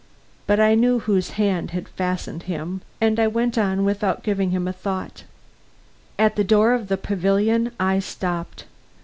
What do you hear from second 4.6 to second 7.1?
a thought. At the door of the